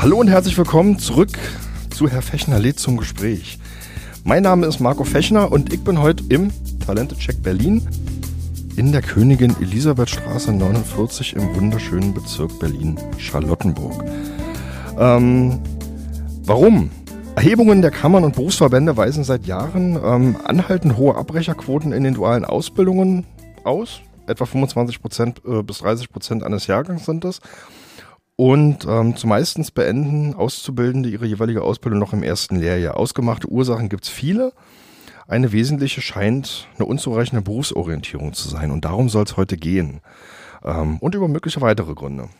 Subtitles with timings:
[0.00, 1.28] Hallo und herzlich willkommen zurück
[1.90, 3.58] zu Herr Fechner lädt zum Gespräch.
[4.24, 6.50] Mein Name ist Marco Fechner und ich bin heute im
[6.86, 7.86] Talente-Check Berlin
[8.76, 14.02] in der Königin Elisabethstraße 49 im wunderschönen Bezirk Berlin-Charlottenburg.
[14.98, 15.60] Ähm,
[16.44, 16.90] warum?
[17.36, 22.46] Erhebungen der Kammern und Berufsverbände weisen seit Jahren ähm, anhaltend hohe Abbrecherquoten in den dualen
[22.46, 23.26] Ausbildungen
[23.64, 24.00] aus.
[24.26, 27.42] Etwa 25 Prozent äh, bis 30 Prozent eines Jahrgangs sind das.
[28.40, 32.96] Und ähm, zumeistens beenden Auszubildende ihre jeweilige Ausbildung noch im ersten Lehrjahr.
[32.96, 34.54] Ausgemachte Ursachen gibt es viele.
[35.28, 38.70] Eine wesentliche scheint eine unzureichende Berufsorientierung zu sein.
[38.70, 40.00] Und darum soll es heute gehen.
[40.64, 42.30] Ähm, und über mögliche weitere Gründe.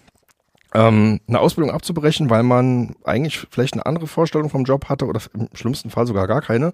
[0.73, 5.21] Ähm, eine Ausbildung abzubrechen, weil man eigentlich vielleicht eine andere Vorstellung vom Job hatte oder
[5.35, 6.73] im schlimmsten Fall sogar gar keine,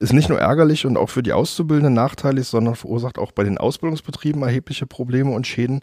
[0.00, 3.56] ist nicht nur ärgerlich und auch für die Auszubildenden nachteilig, sondern verursacht auch bei den
[3.56, 5.80] Ausbildungsbetrieben erhebliche Probleme und Schäden.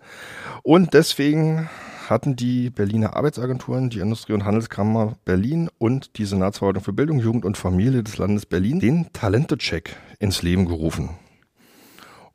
[0.61, 1.69] Und deswegen
[2.09, 7.45] hatten die Berliner Arbeitsagenturen, die Industrie- und Handelskammer Berlin und die Senatsverwaltung für Bildung, Jugend
[7.45, 11.09] und Familie des Landes Berlin den Talente-Check ins Leben gerufen.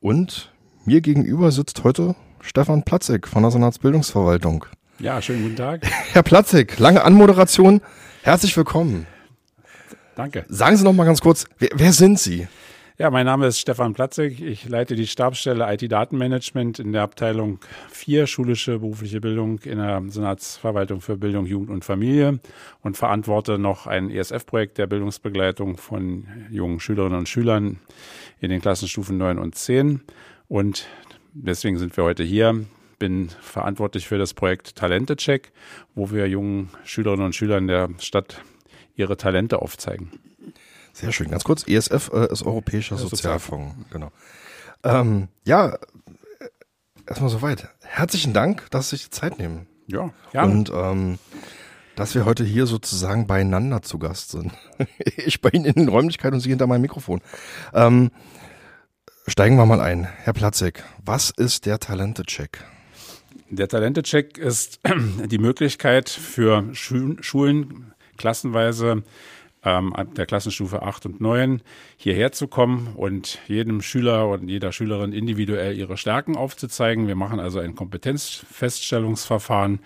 [0.00, 0.52] Und
[0.84, 4.66] mir gegenüber sitzt heute Stefan Platzek von der Senatsbildungsverwaltung.
[4.98, 5.82] Ja, schönen guten Tag.
[6.12, 7.80] Herr Platzek, lange Anmoderation.
[8.22, 9.06] Herzlich willkommen.
[10.16, 10.44] Danke.
[10.48, 12.46] Sagen Sie noch mal ganz kurz, wer, wer sind Sie?
[12.98, 14.42] Ja, mein Name ist Stefan Platzig.
[14.42, 17.58] Ich leite die Stabsstelle IT-Datenmanagement in der Abteilung
[17.90, 22.38] 4 schulische berufliche Bildung in der Senatsverwaltung für Bildung, Jugend und Familie
[22.82, 27.78] und verantworte noch ein ESF-Projekt der Bildungsbegleitung von jungen Schülerinnen und Schülern
[28.40, 30.02] in den Klassenstufen 9 und 10.
[30.48, 30.86] Und
[31.32, 32.62] deswegen sind wir heute hier.
[32.98, 35.50] Bin verantwortlich für das Projekt Talente-Check,
[35.94, 38.42] wo wir jungen Schülerinnen und Schülern der Stadt
[38.96, 40.10] ihre Talente aufzeigen.
[40.92, 41.30] Sehr schön.
[41.30, 43.74] Ganz kurz, ESF äh, ist Europäischer Sozialfonds.
[43.90, 44.10] Genau.
[44.84, 45.78] Ähm, ja,
[47.06, 47.68] erstmal soweit.
[47.80, 49.66] Herzlichen Dank, dass Sie sich die Zeit nehmen.
[49.86, 50.44] Ja, ja.
[50.44, 51.18] Und ähm,
[51.96, 54.52] dass wir heute hier sozusagen beieinander zu Gast sind.
[55.16, 57.20] ich bei Ihnen in den Räumlichkeiten und Sie hinter meinem Mikrofon.
[57.74, 58.10] Ähm,
[59.26, 60.04] steigen wir mal ein.
[60.04, 62.64] Herr Platzek, was ist der Talente-Check?
[63.50, 64.80] Der Talente-Check ist
[65.26, 69.02] die Möglichkeit für Schulen klassenweise
[69.64, 71.62] ähm, der Klassenstufe 8 und 9
[71.96, 77.06] hierher zu kommen und jedem Schüler und jeder Schülerin individuell ihre Stärken aufzuzeigen.
[77.06, 79.80] Wir machen also ein Kompetenzfeststellungsverfahren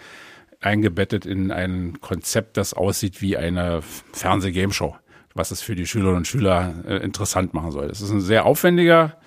[0.60, 3.82] eingebettet in ein Konzept, das aussieht wie eine
[4.12, 4.96] Fernseh-Game-Show,
[5.34, 7.88] was es für die Schülerinnen und Schüler äh, interessant machen soll.
[7.88, 9.18] Das ist ein sehr aufwendiger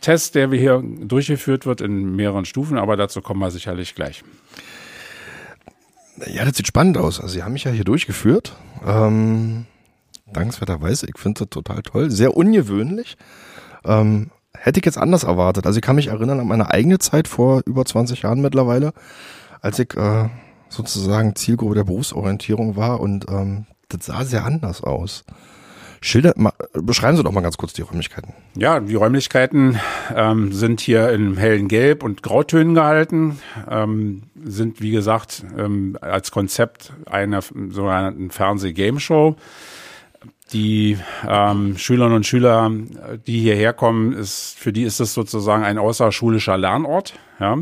[0.00, 4.22] Test, der hier durchgeführt wird in mehreren Stufen, aber dazu kommen wir sicherlich gleich.
[6.26, 7.20] Ja, das sieht spannend aus.
[7.20, 8.54] Also Sie haben mich ja hier durchgeführt.
[8.86, 9.66] Ähm,
[10.32, 12.10] dankenswerterweise, ich finde das total toll.
[12.10, 13.16] Sehr ungewöhnlich.
[13.84, 15.66] Ähm, hätte ich jetzt anders erwartet.
[15.66, 18.92] Also ich kann mich erinnern an meine eigene Zeit vor über 20 Jahren mittlerweile,
[19.60, 20.28] als ich äh,
[20.68, 25.24] sozusagen Zielgruppe der Berufsorientierung war und ähm, das sah sehr anders aus.
[26.02, 26.32] Schilder,
[26.72, 28.32] beschreiben Sie doch mal ganz kurz die Räumlichkeiten.
[28.56, 29.78] Ja, die Räumlichkeiten
[30.14, 33.38] ähm, sind hier in hellen Gelb- und Grautönen gehalten,
[33.70, 39.36] ähm, sind wie gesagt ähm, als Konzept einer sogenannten Fernseh-Game-Show.
[40.52, 42.70] Die ähm, Schülerinnen und Schüler,
[43.26, 47.14] die hierher kommen, ist, für die ist das sozusagen ein außerschulischer Lernort.
[47.38, 47.58] Ja.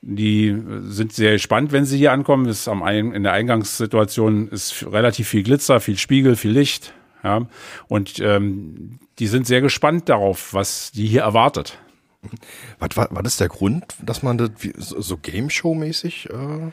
[0.00, 0.54] Die
[0.86, 2.46] sind sehr gespannt, wenn sie hier ankommen.
[2.46, 6.92] Ist am ein, in der Eingangssituation ist relativ viel Glitzer, viel Spiegel, viel Licht.
[7.22, 7.46] Ja?
[7.88, 11.78] Und ähm, die sind sehr gespannt darauf, was die hier erwartet.
[12.78, 16.70] Was war, war das der Grund, dass man das so, Game Show-mäßig äh,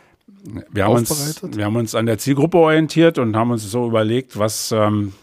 [0.71, 4.39] wir haben, uns, wir haben uns an der Zielgruppe orientiert und haben uns so überlegt,
[4.39, 5.13] was, ähm,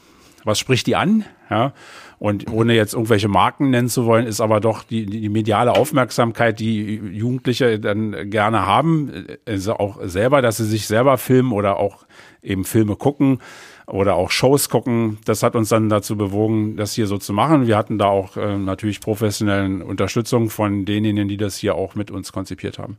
[0.48, 1.24] was spricht die an?
[1.50, 1.72] Ja?
[2.18, 6.58] Und ohne jetzt irgendwelche Marken nennen zu wollen, ist aber doch die, die mediale Aufmerksamkeit,
[6.58, 12.06] die Jugendliche dann gerne haben, also auch selber, dass sie sich selber filmen oder auch
[12.42, 13.38] eben Filme gucken
[13.86, 15.18] oder auch Shows gucken.
[15.24, 17.66] Das hat uns dann dazu bewogen, das hier so zu machen.
[17.66, 22.10] Wir hatten da auch äh, natürlich professionellen Unterstützung von denjenigen, die das hier auch mit
[22.10, 22.98] uns konzipiert haben.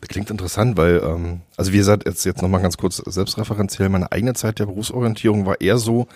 [0.00, 4.12] Das klingt interessant, weil, ähm, also wie gesagt, jetzt, jetzt nochmal ganz kurz selbstreferenziell, meine
[4.12, 6.06] eigene Zeit der Berufsorientierung war eher so,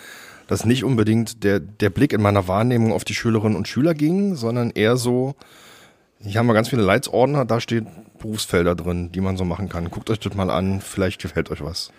[0.46, 4.34] dass nicht unbedingt der, der Blick in meiner Wahrnehmung auf die Schülerinnen und Schüler ging,
[4.34, 5.34] sondern eher so,
[6.20, 7.86] hier haben wir ganz viele Leitsordner, da steht
[8.18, 9.90] Berufsfelder drin, die man so machen kann.
[9.90, 11.90] Guckt euch das mal an, vielleicht gefällt euch was.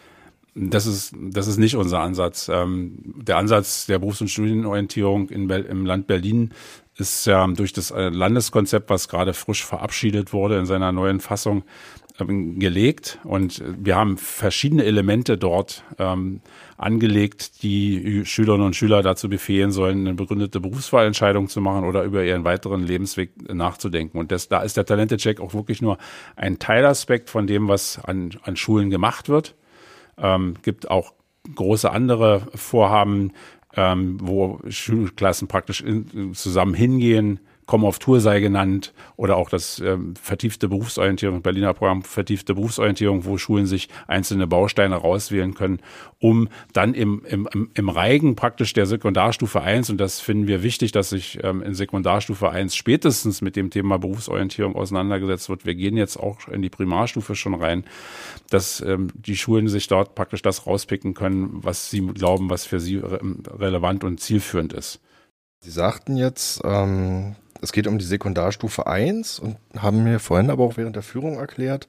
[0.57, 2.50] Das ist, das ist nicht unser Ansatz.
[2.50, 6.51] Ähm, der Ansatz der Berufs- und Studienorientierung in im Land Berlin
[6.95, 11.63] ist ja durch das äh, Landeskonzept, was gerade frisch verabschiedet wurde in seiner neuen Fassung,
[12.17, 13.19] gelegt.
[13.23, 16.41] Und wir haben verschiedene Elemente dort ähm,
[16.77, 22.23] angelegt, die Schülerinnen und Schüler dazu befehlen sollen, eine begründete Berufswahlentscheidung zu machen oder über
[22.23, 24.17] ihren weiteren Lebensweg nachzudenken.
[24.17, 25.97] Und das, da ist der Talente-Check auch wirklich nur
[26.35, 29.56] ein Teilaspekt von dem, was an, an Schulen gemacht wird.
[30.17, 31.13] Ähm, gibt auch
[31.53, 33.33] große andere Vorhaben,
[33.75, 39.79] ähm, wo Schulklassen praktisch in, zusammen hingehen, Komm auf Tour sei genannt oder auch das
[39.79, 45.79] ähm, vertiefte Berufsorientierung, Berliner Programm vertiefte Berufsorientierung, wo Schulen sich einzelne Bausteine rauswählen können,
[46.19, 50.91] um dann im, im, im Reigen praktisch der Sekundarstufe 1, und das finden wir wichtig,
[50.91, 55.65] dass sich ähm, in Sekundarstufe 1 spätestens mit dem Thema Berufsorientierung auseinandergesetzt wird.
[55.65, 57.85] Wir gehen jetzt auch in die Primarstufe schon rein,
[58.50, 62.79] dass ähm, die Schulen sich dort praktisch das rauspicken können, was sie glauben, was für
[62.79, 63.19] sie re
[63.57, 65.00] relevant und zielführend ist.
[65.62, 70.63] Sie sagten jetzt, ähm, es geht um die Sekundarstufe 1 und haben mir vorhin aber
[70.63, 71.88] auch während der Führung erklärt,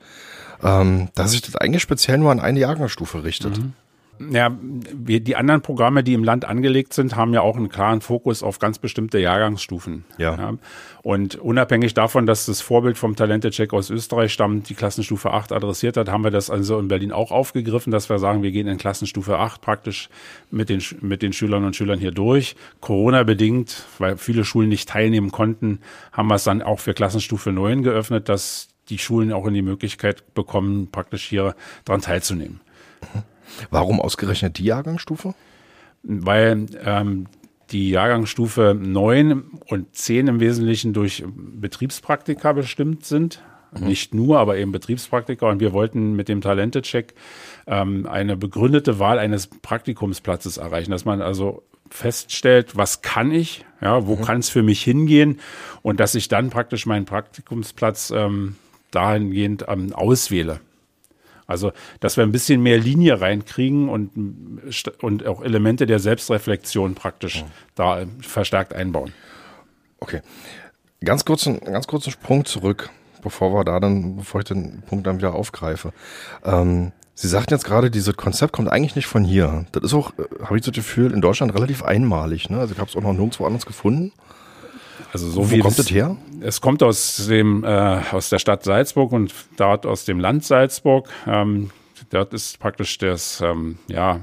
[0.63, 3.59] ähm, dass sich das eigentlich speziell nur an eine Jahrgangsstufe richtet.
[3.59, 3.75] Mhm.
[4.19, 8.01] Ja, wir, die anderen Programme, die im Land angelegt sind, haben ja auch einen klaren
[8.01, 10.05] Fokus auf ganz bestimmte Jahrgangsstufen.
[10.19, 10.37] Ja.
[10.37, 10.55] ja.
[11.03, 15.97] Und unabhängig davon, dass das Vorbild vom Talente-Check aus Österreich stammt, die Klassenstufe 8 adressiert
[15.97, 18.79] hat, haben wir das also in Berlin auch aufgegriffen, dass wir sagen, wir gehen in
[18.79, 20.09] Klassenstufe 8 praktisch
[20.51, 22.57] mit den, mit den Schülern und Schülern hier durch.
[22.81, 25.81] Corona-bedingt, weil viele Schulen nicht teilnehmen konnten,
[26.13, 29.63] haben wir es dann auch für Klassenstufe 9 geöffnet, dass die Schulen auch in die
[29.63, 31.55] Möglichkeit bekommen, praktisch hier
[31.85, 32.61] dran teilzunehmen.
[33.15, 33.36] Mhm.
[33.71, 35.35] Warum ausgerechnet die Jahrgangsstufe?
[36.03, 37.27] Weil ähm,
[37.71, 43.43] die Jahrgangsstufe 9 und 10 im Wesentlichen durch Betriebspraktika bestimmt sind.
[43.73, 43.87] Mhm.
[43.87, 45.51] Nicht nur, aber eben Betriebspraktika.
[45.51, 47.15] Und wir wollten mit dem Talentecheck
[47.67, 54.07] ähm, eine begründete Wahl eines Praktikumsplatzes erreichen, dass man also feststellt, was kann ich, ja,
[54.07, 54.23] wo mhm.
[54.23, 55.41] kann es für mich hingehen
[55.83, 58.57] und dass ich dann praktisch meinen Praktikumsplatz ähm,
[58.91, 60.61] dahingehend ähm, auswähle.
[61.47, 64.11] Also, dass wir ein bisschen mehr Linie reinkriegen und,
[65.01, 67.49] und auch Elemente der Selbstreflexion praktisch mhm.
[67.75, 69.13] da verstärkt einbauen.
[70.01, 70.21] Okay.
[71.05, 72.91] Ganz kurzen, ganz kurzen Sprung zurück,
[73.23, 75.93] bevor wir da dann, bevor ich den Punkt dann wieder aufgreife.
[76.45, 79.65] Ähm, Sie sagten jetzt gerade, dieses Konzept kommt eigentlich nicht von hier.
[79.73, 82.51] Das ist auch, äh, habe ich so das Gefühl, in Deutschland relativ einmalig.
[82.51, 82.59] Ne?
[82.59, 84.13] Also ich habe es auch noch nirgendwo anders gefunden.
[85.13, 86.17] Also so Wo wie kommt es her?
[86.41, 91.09] Es kommt aus dem äh, aus der Stadt Salzburg und dort aus dem Land Salzburg.
[91.27, 91.71] Ähm,
[92.11, 94.21] dort ist praktisch das ähm, ja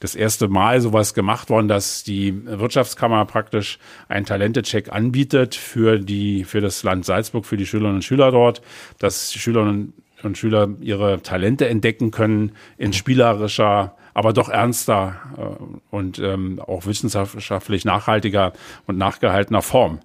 [0.00, 3.78] das erste Mal sowas gemacht worden, dass die Wirtschaftskammer praktisch
[4.08, 8.62] einen Talentecheck anbietet für die für das Land Salzburg, für die Schülerinnen und Schüler dort,
[8.98, 15.94] dass die Schülerinnen und Schüler ihre Talente entdecken können in spielerischer aber doch ernster äh,
[15.94, 18.54] und ähm, auch wissenschaftlich nachhaltiger
[18.86, 19.98] und nachgehaltener Form.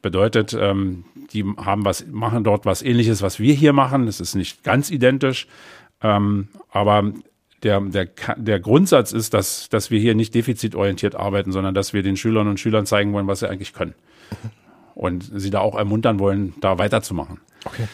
[0.00, 1.04] Bedeutet, ähm,
[1.34, 4.08] die haben was, machen dort was ähnliches, was wir hier machen.
[4.08, 5.48] Es ist nicht ganz identisch,
[6.00, 7.12] ähm, aber
[7.62, 12.02] der, der, der Grundsatz ist, dass, dass wir hier nicht defizitorientiert arbeiten, sondern dass wir
[12.02, 13.94] den Schülern und Schülern zeigen wollen, was sie eigentlich können.
[14.94, 17.42] Und sie da auch ermuntern wollen, da weiterzumachen.
[17.66, 17.86] Okay.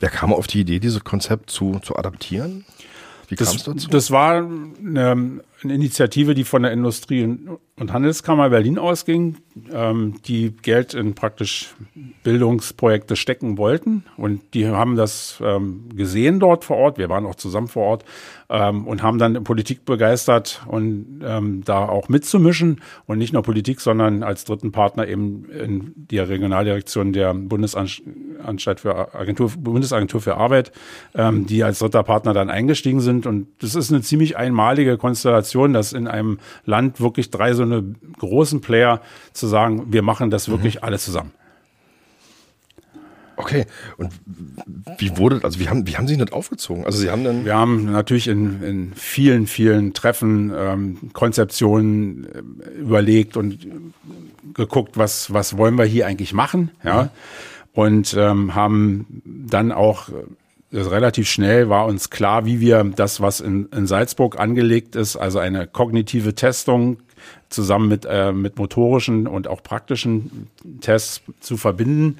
[0.00, 2.64] Wer kam auf die Idee, dieses Konzept zu, zu adaptieren?
[3.30, 3.88] Wie kam es dazu?
[3.88, 7.38] Das war eine, eine, Initiative, die von der Industrie-
[7.80, 9.38] und Handelskammer Berlin ausging,
[9.72, 11.74] ähm, die Geld in praktisch
[12.22, 14.04] Bildungsprojekte stecken wollten.
[14.16, 16.98] Und die haben das ähm, gesehen dort vor Ort.
[16.98, 18.04] Wir waren auch zusammen vor Ort
[18.50, 22.82] ähm, und haben dann Politik begeistert und ähm, da auch mitzumischen.
[23.06, 29.14] Und nicht nur Politik, sondern als dritten Partner eben in die Regionaldirektion der Bundesanstalt für
[29.14, 30.72] Agentur, Bundesagentur für Arbeit,
[31.14, 33.26] ähm, die als dritter Partner dann eingestiegen sind.
[33.26, 37.94] Und das ist eine ziemlich einmalige Konstellation, dass in einem Land wirklich drei so eine
[38.18, 39.00] großen Player
[39.32, 40.84] zu sagen, wir machen das wirklich mhm.
[40.84, 41.32] alle zusammen.
[43.40, 43.64] Okay,
[43.96, 44.12] und
[44.98, 46.84] wie wurde, also wie haben, wie haben Sie das aufgezogen?
[46.84, 47.46] Also Sie haben dann.
[47.46, 53.66] Wir haben natürlich in, in vielen, vielen Treffen ähm, Konzeptionen äh, überlegt und
[54.52, 57.04] geguckt, was, was wollen wir hier eigentlich machen, ja.
[57.04, 57.08] Mhm.
[57.72, 60.08] Und ähm, haben dann auch
[60.72, 65.16] äh, relativ schnell war uns klar, wie wir das, was in, in Salzburg angelegt ist,
[65.16, 66.98] also eine kognitive Testung
[67.48, 70.48] zusammen mit, äh, mit motorischen und auch praktischen
[70.80, 72.18] Tests zu verbinden,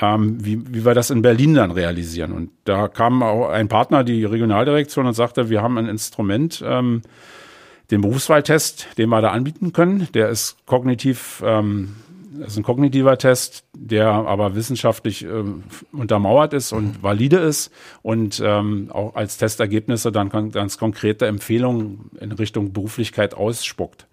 [0.00, 2.32] ähm, wie, wie wir das in Berlin dann realisieren.
[2.32, 7.02] Und da kam auch ein Partner, die Regionaldirektion, und sagte, wir haben ein Instrument, ähm,
[7.90, 10.08] den Berufswahltest, den wir da anbieten können.
[10.14, 11.96] Der ist kognitiv, ähm,
[12.30, 15.44] das ist ein kognitiver Test, der aber wissenschaftlich äh,
[15.92, 17.70] untermauert ist und valide ist
[18.02, 24.07] und ähm, auch als Testergebnisse dann ganz konkrete Empfehlungen in Richtung Beruflichkeit ausspuckt.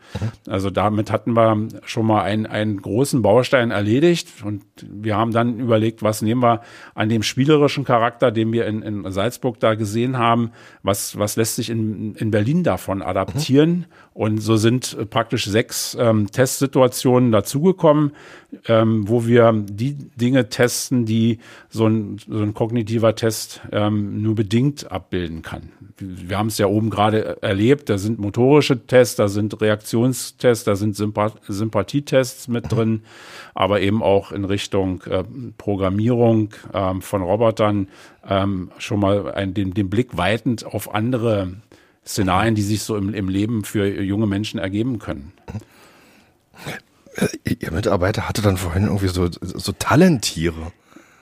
[0.47, 5.59] Also damit hatten wir schon mal einen, einen großen Baustein erledigt und wir haben dann
[5.59, 6.61] überlegt, was nehmen wir
[6.93, 10.51] an dem spielerischen Charakter, den wir in, in Salzburg da gesehen haben,
[10.83, 13.69] was, was lässt sich in, in Berlin davon adaptieren.
[13.69, 13.85] Mhm.
[14.13, 18.13] Und so sind praktisch sechs ähm, Testsituationen dazugekommen,
[18.67, 24.35] ähm, wo wir die Dinge testen, die so ein, so ein kognitiver Test ähm, nur
[24.35, 25.71] bedingt abbilden kann.
[25.97, 30.75] Wir haben es ja oben gerade erlebt, da sind motorische Tests, da sind Reaktionstests, da
[30.75, 33.03] sind Sympath Sympathietests mit drin,
[33.53, 35.23] aber eben auch in Richtung äh,
[35.57, 37.87] Programmierung ähm, von Robotern
[38.27, 41.53] ähm, schon mal ein, den, den Blick weitend auf andere
[42.05, 45.31] Szenarien, die sich so im, im Leben für junge Menschen ergeben können.
[47.15, 50.71] Äh, ihr Mitarbeiter hatte dann vorhin irgendwie so, so Talentiere.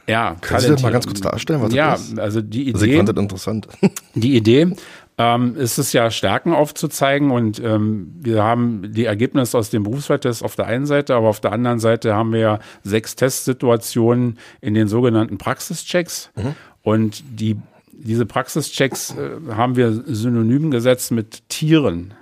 [0.08, 2.18] Ja, Können Sie das mal ganz kurz darstellen, was ja, das ist?
[2.18, 2.74] Ja, also die Idee.
[2.74, 3.68] Also ich fand das interessant.
[4.16, 4.76] Die Idee
[5.18, 10.44] ähm, ist es ja, Stärken aufzuzeigen und ähm, wir haben die Ergebnisse aus dem Berufswahltest
[10.44, 14.74] auf der einen Seite, aber auf der anderen Seite haben wir ja sechs Testsituationen in
[14.74, 16.56] den sogenannten Praxischecks mhm.
[16.82, 17.58] und die
[17.92, 22.14] diese Praxischecks äh, haben wir synonym gesetzt mit Tieren.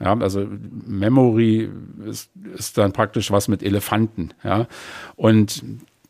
[0.00, 0.46] Ja, also
[0.86, 1.70] Memory
[2.06, 4.30] ist, ist dann praktisch was mit Elefanten.
[4.44, 4.66] Ja,
[5.16, 5.62] und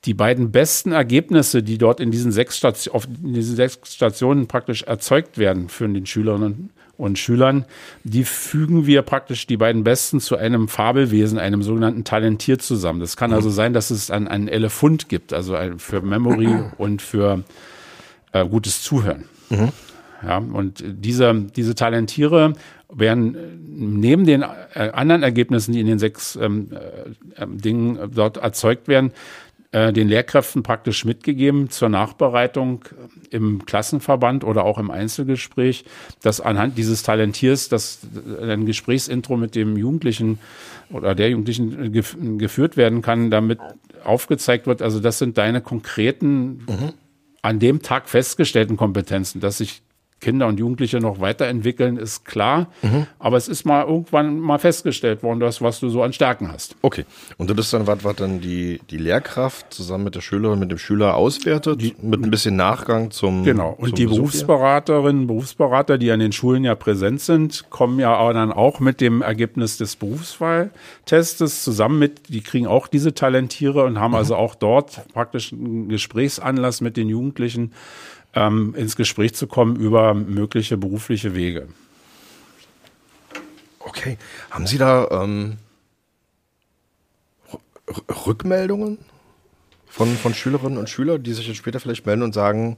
[0.04, 4.82] die beiden besten Ergebnisse, die dort in diesen sechs, Station, auf diesen sechs Stationen praktisch
[4.82, 7.64] erzeugt werden für den Schülerinnen und Schülern,
[8.04, 13.00] die fügen wir praktisch die beiden besten zu einem Fabelwesen, einem sogenannten Talentier zusammen.
[13.00, 17.44] Das kann also sein, dass es einen, einen Elefant gibt, also für Memory und für
[18.32, 19.24] äh, gutes Zuhören.
[19.48, 19.68] Mhm.
[20.26, 22.54] Ja, und diese, diese Talentiere
[22.90, 23.36] werden
[24.00, 29.12] neben den äh, anderen Ergebnissen, die in den sechs ähm, äh, Dingen dort erzeugt werden,
[29.70, 32.86] äh, den Lehrkräften praktisch mitgegeben zur Nachbereitung
[33.30, 35.84] im Klassenverband oder auch im Einzelgespräch,
[36.22, 38.00] dass anhand dieses Talentiers das
[38.40, 40.38] ein Gesprächsintro mit dem Jugendlichen
[40.90, 43.58] oder der Jugendlichen gef geführt werden kann, damit
[44.04, 46.92] aufgezeigt wird, also das sind deine konkreten mhm.
[47.42, 49.82] an dem Tag festgestellten Kompetenzen, dass sich
[50.20, 52.68] Kinder und Jugendliche noch weiterentwickeln, ist klar.
[52.82, 53.06] Mhm.
[53.18, 56.74] Aber es ist mal irgendwann mal festgestellt worden, das, was du so an Stärken hast.
[56.82, 57.04] Okay.
[57.36, 60.70] Und das ist dann was, was dann die, die Lehrkraft zusammen mit der Schülerin, mit
[60.70, 63.44] dem Schüler auswertet, die, mit ein bisschen Nachgang zum.
[63.44, 63.74] Genau.
[63.78, 68.34] Und zum die Berufsberaterinnen, Berufsberater, die an den Schulen ja präsent sind, kommen ja aber
[68.34, 74.00] dann auch mit dem Ergebnis des Berufswahltestes zusammen mit, die kriegen auch diese Talentiere und
[74.00, 74.18] haben mhm.
[74.18, 77.72] also auch dort praktisch einen Gesprächsanlass mit den Jugendlichen
[78.34, 81.68] ähm, ins Gespräch zu kommen über mögliche berufliche Wege.
[83.78, 84.18] Okay.
[84.50, 85.56] Haben Sie da ähm,
[88.26, 88.98] Rückmeldungen
[89.86, 92.76] von, von Schülerinnen und Schülern, die sich jetzt später vielleicht melden und sagen,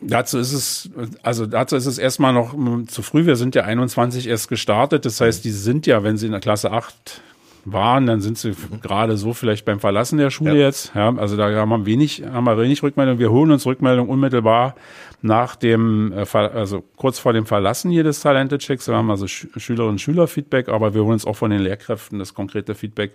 [0.00, 0.90] Dazu ist es,
[1.22, 2.54] also dazu ist es erstmal noch
[2.88, 3.26] zu früh.
[3.26, 5.04] Wir sind ja 21 erst gestartet.
[5.04, 7.22] Das heißt, die sind ja, wenn sie in der Klasse 8
[7.64, 8.80] waren, dann sind sie mhm.
[8.82, 10.66] gerade so vielleicht beim Verlassen der Schule ja.
[10.66, 10.92] jetzt.
[10.94, 13.18] Ja, also da haben wir wenig, haben wir wenig Rückmeldung.
[13.18, 14.74] Wir holen uns Rückmeldung unmittelbar
[15.24, 18.88] nach dem, äh, also kurz vor dem Verlassen hier des Talente-Checks.
[18.88, 22.34] Wir haben also Schülerinnen und Schüler-Feedback, aber wir holen uns auch von den Lehrkräften das
[22.34, 23.12] konkrete Feedback,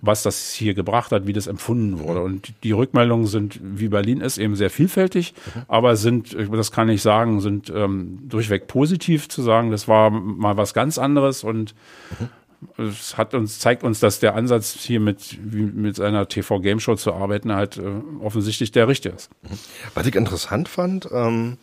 [0.00, 2.22] was das hier gebracht hat, wie das empfunden wurde.
[2.22, 5.62] Und die Rückmeldungen sind, wie Berlin ist, eben sehr vielfältig, mhm.
[5.68, 9.70] aber sind, das kann ich sagen, sind ähm, durchweg positiv zu sagen.
[9.70, 11.74] Das war mal was ganz anderes und
[12.18, 12.28] mhm
[12.76, 17.52] es hat uns, zeigt uns, dass der Ansatz hier mit, mit seiner TV-Game-Show zu arbeiten
[17.52, 17.82] halt äh,
[18.20, 19.30] offensichtlich der richtige ist.
[19.42, 19.58] Mhm.
[19.94, 21.58] Was ich interessant fand, ähm,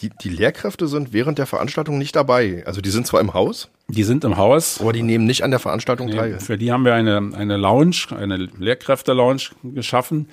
[0.00, 2.62] die, die Lehrkräfte sind während der Veranstaltung nicht dabei.
[2.66, 3.68] Also die sind zwar im Haus.
[3.88, 4.80] Die sind im Haus.
[4.80, 6.40] Aber die nehmen nicht an der Veranstaltung nee, teil.
[6.40, 10.28] Für die haben wir eine, eine Lounge, eine Lehrkräfte-Lounge geschaffen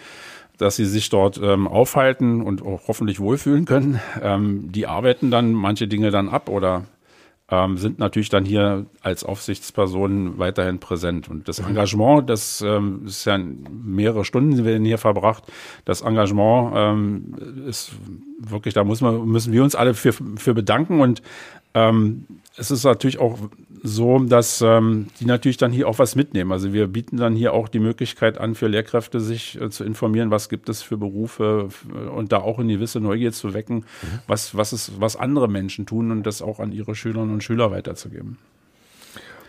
[0.58, 4.00] dass sie sich dort ähm, aufhalten und auch hoffentlich wohlfühlen können.
[4.22, 6.86] Ähm, die arbeiten dann manche Dinge dann ab oder
[7.50, 11.30] ähm, sind natürlich dann hier als Aufsichtspersonen weiterhin präsent.
[11.30, 11.60] Und das.
[11.60, 15.44] Engagement, das ähm, ist ja mehrere Stunden werden hier verbracht.
[15.86, 17.92] Das Engagement ähm, ist
[18.40, 21.00] wirklich, da muss man, müssen wir uns alle für, für bedanken.
[21.00, 21.22] Und
[21.74, 22.26] ähm,
[22.58, 23.38] es ist natürlich auch
[23.88, 26.52] so, dass ähm, die natürlich dann hier auch was mitnehmen.
[26.52, 30.30] Also wir bieten dann hier auch die Möglichkeit an, für Lehrkräfte sich äh, zu informieren,
[30.30, 31.70] was gibt es für Berufe
[32.14, 34.20] und da auch eine gewisse Neugier zu wecken, mhm.
[34.28, 37.72] was, was ist, was andere Menschen tun und das auch an ihre Schülerinnen und Schüler
[37.72, 38.38] weiterzugeben.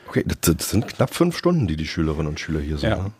[0.09, 2.91] Okay, das, das sind knapp fünf Stunden, die die Schülerinnen und Schüler hier sind.
[2.91, 2.97] Ja.
[2.97, 3.13] Ne?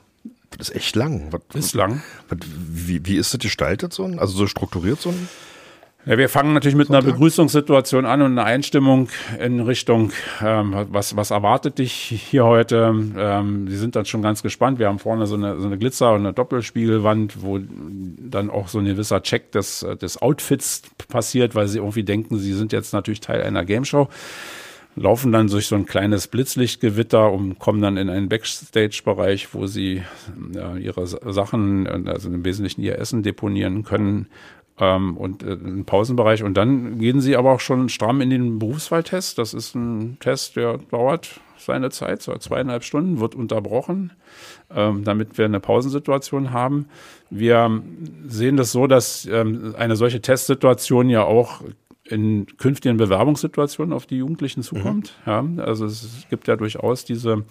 [0.57, 1.29] Das ist echt lang.
[1.31, 2.03] Was, ist lang.
[2.29, 4.05] Was, wie, wie ist das gestaltet so?
[4.05, 5.29] Also so strukturiert so ein
[6.09, 10.11] ja, wir fangen natürlich mit einer Begrüßungssituation an und einer Einstimmung in Richtung,
[10.43, 12.95] ähm, was, was erwartet dich hier heute?
[13.19, 14.79] Ähm, Sie sind dann schon ganz gespannt.
[14.79, 18.79] Wir haben vorne so eine, so eine Glitzer- und eine Doppelspiegelwand, wo dann auch so
[18.79, 23.21] ein gewisser Check des, des Outfits passiert, weil Sie irgendwie denken, Sie sind jetzt natürlich
[23.21, 24.09] Teil einer Gameshow.
[24.97, 30.03] laufen dann durch so ein kleines Blitzlichtgewitter und kommen dann in einen Backstage-Bereich, wo sie
[30.53, 34.27] ja, ihre Sachen, also im Wesentlichen ihr Essen deponieren können
[34.81, 36.43] ähm, und äh, einen Pausenbereich.
[36.43, 39.39] Und dann gehen sie aber auch schon stramm in den Berufswahltest.
[39.39, 44.13] Das ist ein Test, der dauert seine Zeit, so zweieinhalb Stunden, wird unterbrochen,
[44.75, 46.87] ähm, damit wir eine Pausensituation haben.
[47.31, 47.83] Wir
[48.27, 51.63] sehen das so, dass ähm, eine solche Testsituation ja auch
[52.09, 55.15] in künftigen Bewerbungssituationen auf die Jugendlichen zukommt.
[55.25, 55.59] Mhm.
[55.59, 57.45] Ja, also es gibt ja durchaus diese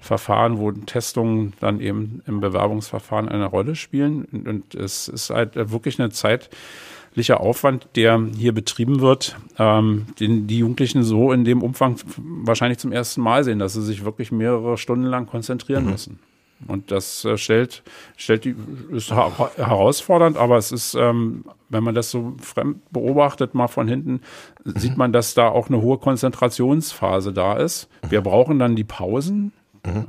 [0.00, 4.24] Verfahren, wo Testungen dann eben im Bewerbungsverfahren eine Rolle spielen.
[4.24, 10.58] Und es ist halt wirklich eine zeitlicher Aufwand, der hier betrieben wird, ähm, den die
[10.58, 14.78] Jugendlichen so in dem Umfang wahrscheinlich zum ersten Mal sehen, dass sie sich wirklich mehrere
[14.78, 15.90] Stunden lang konzentrieren mhm.
[15.90, 16.18] müssen.
[16.66, 17.82] Und das äh, stellt,
[18.16, 18.54] stellt die,
[18.90, 24.20] ist herausfordernd, aber es ist, ähm, wenn man das so fremd beobachtet, mal von hinten,
[24.64, 24.78] mhm.
[24.78, 27.88] sieht man, dass da auch eine hohe Konzentrationsphase da ist.
[28.08, 29.52] Wir brauchen dann die Pausen.
[29.84, 30.06] Mhm.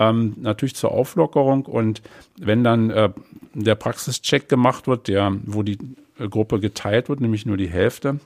[0.00, 2.02] Ähm, natürlich zur Auflockerung und
[2.38, 3.10] wenn dann äh,
[3.54, 5.76] der Praxischeck gemacht wird, der, wo die
[6.20, 8.20] äh, Gruppe geteilt wird, nämlich nur die Hälfte,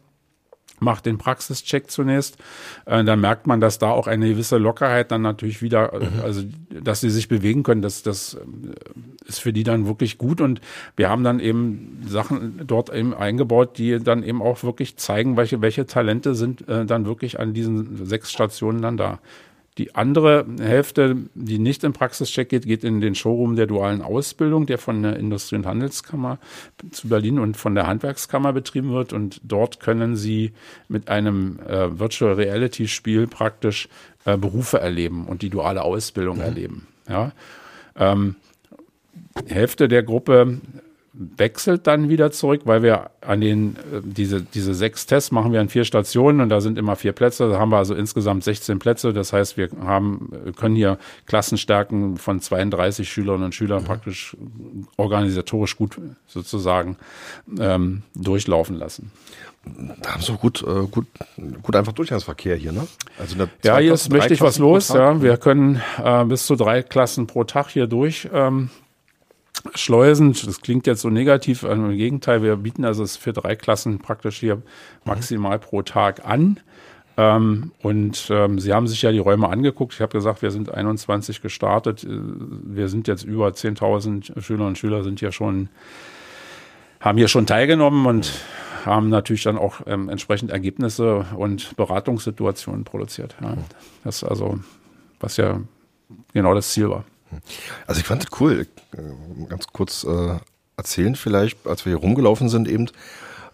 [0.83, 2.37] macht den Praxischeck zunächst.
[2.85, 6.21] Äh, dann merkt man, dass da auch eine gewisse Lockerheit dann natürlich wieder, äh, mhm.
[6.23, 8.39] also dass sie sich bewegen können, das, das äh,
[9.27, 10.41] ist für die dann wirklich gut.
[10.41, 10.61] Und
[10.97, 15.63] wir haben dann eben Sachen dort eben eingebaut, die dann eben auch wirklich zeigen, welche,
[15.63, 19.19] welche Talente sind äh, dann wirklich an diesen sechs Stationen dann da.
[19.79, 24.67] Die andere Hälfte, die nicht im Praxischeck geht, geht in den Showroom der dualen Ausbildung,
[24.67, 26.39] der von der Industrie- und Handelskammer
[26.91, 29.15] zu Berlin und von der Handwerkskammer betrieben wird.
[29.15, 30.53] Und dort können Sie
[30.89, 33.89] mit einem äh, Virtual Reality Spiel praktisch
[34.27, 36.43] äh, Berufe erleben und die duale Ausbildung mhm.
[36.43, 36.87] erleben.
[37.09, 37.33] Ja.
[37.97, 38.37] Ähm,
[39.47, 40.61] Hälfte der Gruppe
[41.15, 45.61] wechselt dann wieder zurück, weil wir an den, äh, diese, diese sechs Tests machen wir
[45.61, 47.51] an vier Stationen und da sind immer vier Plätze.
[47.51, 49.13] Da haben wir also insgesamt 16 Plätze.
[49.13, 53.87] Das heißt, wir haben, können hier Klassenstärken von 32 Schülerinnen und Schülern mhm.
[53.87, 54.37] praktisch
[54.97, 56.97] organisatorisch gut sozusagen
[57.59, 59.11] ähm, durchlaufen lassen.
[59.65, 61.07] Da haben sie gut, äh, gut,
[61.63, 62.87] gut einfach Durchgangsverkehr hier, ne?
[63.19, 64.89] Also ja, hier ist mächtig was los.
[64.89, 68.71] Ja, wir können äh, bis zu drei Klassen pro Tag hier durch ähm,
[69.75, 73.55] Schleusen, das klingt jetzt so negativ, also im Gegenteil, wir bieten also es für drei
[73.55, 74.63] Klassen praktisch hier
[75.05, 76.59] maximal pro Tag an.
[77.17, 79.95] Ähm, und ähm, Sie haben sich ja die Räume angeguckt.
[79.95, 82.05] Ich habe gesagt, wir sind 21 gestartet.
[82.05, 85.69] Äh, wir sind jetzt über 10.000 Schülerinnen und Schüler sind hier schon,
[87.01, 88.33] haben hier schon teilgenommen und
[88.87, 93.37] haben natürlich dann auch ähm, entsprechend Ergebnisse und Beratungssituationen produziert.
[93.41, 93.57] Ja.
[94.05, 94.59] Das ist also,
[95.21, 95.61] was ja
[96.33, 97.05] genau das Ziel war.
[97.87, 98.67] Also ich fand das cool.
[98.97, 100.39] Äh, ganz kurz äh,
[100.77, 102.89] erzählen vielleicht, als wir hier rumgelaufen sind eben,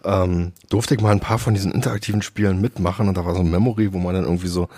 [0.03, 3.41] ähm, durfte ich mal ein paar von diesen interaktiven Spielen mitmachen und da war so
[3.41, 4.69] ein Memory, wo man dann irgendwie so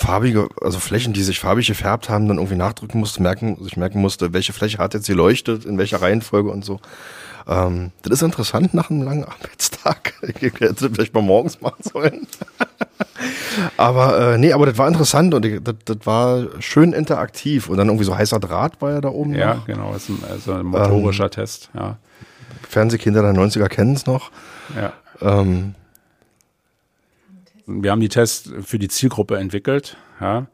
[0.00, 4.00] farbige, also Flächen, die sich farbig gefärbt haben, dann irgendwie nachdrücken musste, merken, sich merken
[4.00, 6.80] musste, welche Fläche hat jetzt geleuchtet, in welcher Reihenfolge und so.
[7.46, 10.14] Ähm, das ist interessant nach einem langen Arbeitstag.
[10.22, 12.26] Ich hätte vielleicht mal morgens machen sollen.
[13.76, 17.88] aber äh, nee, aber das war interessant und das, das war schön interaktiv und dann
[17.88, 19.34] irgendwie so heißer Draht war ja da oben.
[19.34, 19.66] Ja, noch.
[19.66, 21.96] genau, ist ein, also ein motorischer ähm, Test, ja.
[22.68, 24.30] Fernsehkinder der 90er kennen es noch.
[24.76, 24.92] Ja.
[25.22, 25.74] Ähm,
[27.82, 30.46] wir haben die Tests für die Zielgruppe entwickelt, ja.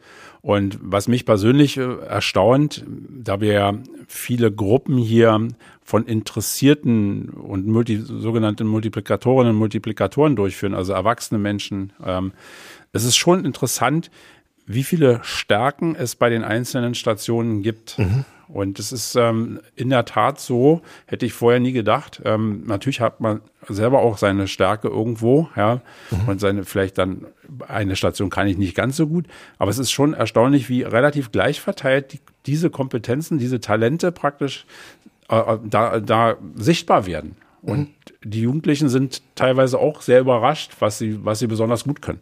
[0.42, 3.74] Und was mich persönlich äh, erstaunt, da wir ja
[4.06, 5.48] viele Gruppen hier
[5.82, 12.32] von Interessierten und multi, sogenannten Multiplikatorinnen und Multiplikatoren durchführen, also erwachsene Menschen, ähm,
[12.92, 14.10] es ist schon interessant,
[14.66, 17.98] wie viele Stärken es bei den einzelnen Stationen gibt.
[17.98, 18.24] Mhm.
[18.48, 22.22] Und es ist ähm, in der Tat so, hätte ich vorher nie gedacht.
[22.24, 25.80] Ähm, natürlich hat man selber auch seine Stärke irgendwo, ja,
[26.10, 26.28] mhm.
[26.28, 27.26] und seine vielleicht dann
[27.66, 29.26] eine Station kann ich nicht ganz so gut,
[29.58, 34.66] aber es ist schon erstaunlich, wie relativ gleich verteilt die, diese Kompetenzen, diese Talente praktisch
[35.28, 37.36] äh, äh da, da sichtbar werden.
[37.62, 38.30] Und mhm.
[38.30, 42.20] die Jugendlichen sind teilweise auch sehr überrascht, was sie, was sie besonders gut können.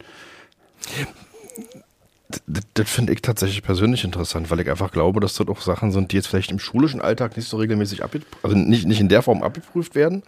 [2.47, 5.93] Das, das finde ich tatsächlich persönlich interessant, weil ich einfach glaube, dass das auch Sachen
[5.93, 9.09] sind, die jetzt vielleicht im schulischen Alltag nicht so regelmäßig abgeprüft, also nicht, nicht in
[9.09, 10.23] der Form abgeprüft werden,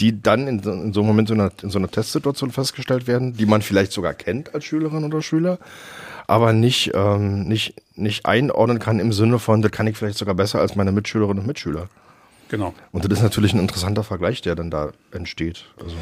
[0.00, 3.34] die dann in, in so einem Moment in, einer, in so einer Testsituation festgestellt werden,
[3.34, 5.58] die man vielleicht sogar kennt als Schülerin oder Schüler,
[6.26, 10.34] aber nicht, ähm, nicht, nicht einordnen kann im Sinne von, das kann ich vielleicht sogar
[10.34, 11.88] besser als meine Mitschülerinnen und Mitschüler.
[12.48, 12.74] Genau.
[12.90, 15.64] Und das ist natürlich ein interessanter Vergleich, der dann da entsteht.
[15.82, 15.96] Also.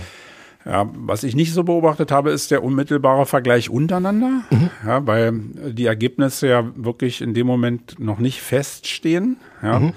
[0.65, 4.71] Ja, was ich nicht so beobachtet habe, ist der unmittelbare Vergleich untereinander, mhm.
[4.87, 9.39] ja, weil die Ergebnisse ja wirklich in dem Moment noch nicht feststehen.
[9.63, 9.79] Ja.
[9.79, 9.93] Mhm.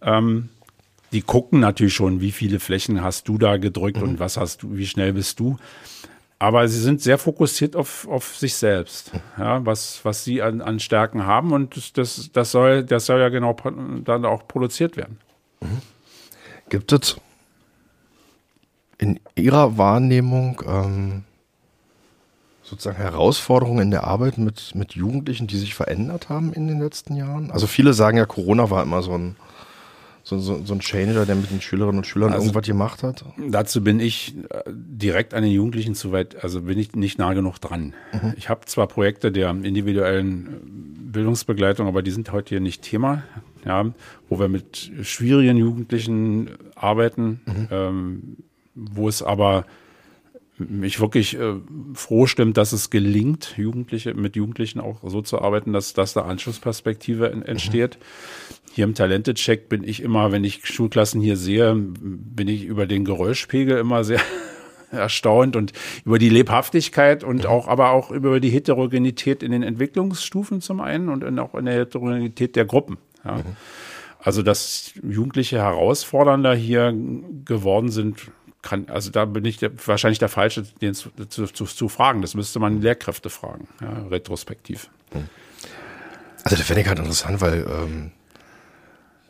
[0.00, 0.48] Ähm,
[1.12, 4.04] die gucken natürlich schon, wie viele Flächen hast du da gedrückt mhm.
[4.04, 5.58] und was hast du, wie schnell bist du.
[6.38, 10.78] aber sie sind sehr fokussiert auf, auf sich selbst, ja, was, was sie an, an
[10.80, 13.56] Stärken haben und das, das, soll, das soll ja genau
[14.04, 15.18] dann auch produziert werden.
[15.60, 15.82] Mhm.
[16.68, 17.16] Gibt es
[18.98, 21.24] in Ihrer Wahrnehmung ähm,
[22.62, 27.16] sozusagen Herausforderungen in der Arbeit mit, mit Jugendlichen, die sich verändert haben in den letzten
[27.16, 27.50] Jahren?
[27.50, 29.36] Also viele sagen ja, Corona war immer so ein
[30.28, 33.24] so, so, so ein Changer, der mit den Schülerinnen und Schülern also, irgendwas gemacht hat?
[33.48, 37.32] Dazu bin ich äh, direkt an den Jugendlichen zu weit, also bin ich nicht nah
[37.32, 37.94] genug dran.
[38.12, 38.34] Mhm.
[38.36, 43.22] Ich habe zwar Projekte der individuellen Bildungsbegleitung, aber die sind heute hier nicht Thema,
[43.64, 43.86] ja,
[44.28, 47.68] wo wir mit schwierigen Jugendlichen arbeiten, mhm.
[47.70, 48.36] ähm,
[48.78, 49.64] wo es aber
[50.58, 51.54] mich wirklich äh,
[51.94, 56.22] froh stimmt, dass es gelingt, Jugendliche mit Jugendlichen auch so zu arbeiten, dass, dass da
[56.22, 57.98] Anschlussperspektive entsteht.
[57.98, 58.72] Mhm.
[58.72, 63.04] Hier im Talentecheck bin ich immer, wenn ich Schulklassen hier sehe, bin ich über den
[63.04, 64.20] Geräuschpegel immer sehr
[64.90, 65.72] erstaunt und
[66.04, 71.08] über die Lebhaftigkeit und auch, aber auch über die Heterogenität in den Entwicklungsstufen zum einen
[71.08, 72.98] und auch in der Heterogenität der Gruppen.
[73.24, 73.36] Ja.
[73.36, 73.42] Mhm.
[74.20, 76.92] Also, dass Jugendliche herausfordernder hier
[77.44, 78.32] geworden sind,
[78.68, 82.22] kann, also da bin ich der, wahrscheinlich der Falsche, den zu, zu, zu, zu, fragen.
[82.22, 84.90] Das müsste man Lehrkräfte fragen, ja, retrospektiv.
[85.12, 85.28] Mhm.
[86.44, 88.12] Also, das finde ich halt interessant, weil ähm,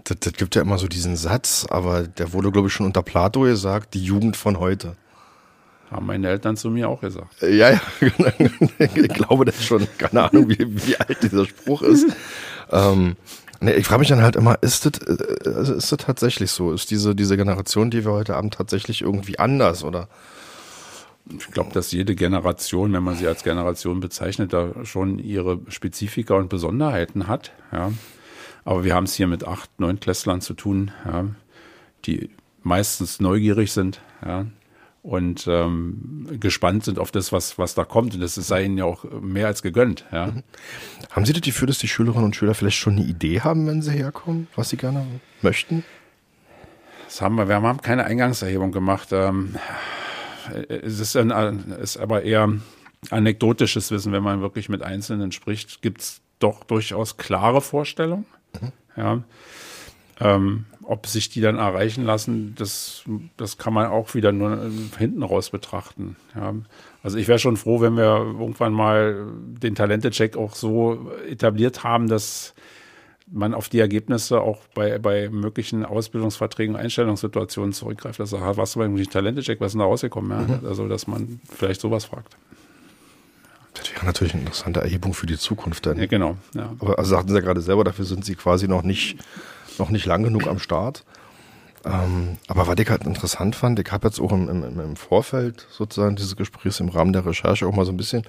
[0.05, 3.03] das, das gibt ja immer so diesen Satz, aber der wurde, glaube ich, schon unter
[3.03, 4.97] Plato gesagt, die Jugend von heute.
[5.91, 7.43] Haben meine Eltern zu mir auch gesagt.
[7.43, 7.81] Äh, ja, ja,
[8.79, 9.87] ich glaube das schon.
[9.97, 12.07] Keine Ahnung, wie, wie alt dieser Spruch ist.
[12.71, 13.17] ähm,
[13.61, 16.73] nee, ich frage mich dann halt immer, ist das, äh, also ist das tatsächlich so?
[16.73, 20.09] Ist diese, diese Generation, die wir heute haben, tatsächlich irgendwie anders oder?
[21.37, 26.35] Ich glaube, dass jede Generation, wenn man sie als Generation bezeichnet, da schon ihre Spezifika
[26.35, 27.53] und Besonderheiten hat.
[27.71, 27.93] Ja.
[28.65, 31.27] Aber wir haben es hier mit acht, neun Klässlern zu tun, ja,
[32.07, 32.31] die
[32.63, 34.47] meistens neugierig sind ja,
[35.03, 38.15] und ähm, gespannt sind auf das, was, was da kommt.
[38.15, 40.05] Und das sei ihnen ja auch mehr als gegönnt.
[40.13, 40.27] Ja.
[40.27, 40.43] Mhm.
[41.11, 43.83] Haben Sie das Gefühl, dass die Schülerinnen und Schüler vielleicht schon eine Idee haben, wenn
[43.83, 45.07] sie herkommen, was sie gerne
[45.43, 45.85] möchten?
[47.07, 49.09] Das haben wir, wir haben keine Eingangserhebung gemacht.
[49.13, 49.55] Ähm,
[50.69, 51.31] es ist, ein,
[51.81, 52.53] ist aber eher
[53.11, 58.27] anekdotisches Wissen, wenn man wirklich mit Einzelnen spricht, gibt es doch durchaus klare Vorstellungen.
[58.97, 59.23] Ja.
[60.21, 63.05] Ähm, ob sich die dann erreichen lassen, das,
[63.37, 66.17] das kann man auch wieder nur hinten raus betrachten.
[66.35, 66.55] Ja.
[67.03, 72.09] Also ich wäre schon froh, wenn wir irgendwann mal den Talente-Check auch so etabliert haben,
[72.09, 72.55] dass
[73.31, 78.19] man auf die Ergebnisse auch bei, bei möglichen Ausbildungsverträgen, Einstellungssituationen zurückgreift.
[78.19, 80.31] Also, was war eigentlich Talente-Check, was ist denn da rausgekommen?
[80.31, 80.57] Ja?
[80.57, 80.67] Mhm.
[80.67, 82.35] Also, dass man vielleicht sowas fragt.
[83.75, 85.99] Das wäre natürlich eine interessante Erhebung für die Zukunft dann.
[85.99, 86.39] Ja, genau.
[86.55, 86.75] Ja.
[86.79, 89.19] Aber also sagten Sie ja gerade selber, dafür sind Sie quasi noch nicht,
[89.79, 91.05] noch nicht lang genug am Start.
[91.85, 95.67] Ähm, aber was ich halt interessant fand, ich habe jetzt auch im, im, im Vorfeld
[95.71, 98.25] sozusagen dieses Gesprächs im Rahmen der Recherche auch mal so ein bisschen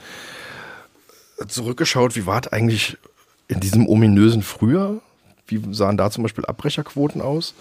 [1.47, 2.97] zurückgeschaut, wie war es eigentlich
[3.47, 5.01] in diesem ominösen Frühjahr?
[5.47, 7.53] Wie sahen da zum Beispiel Abbrecherquoten aus?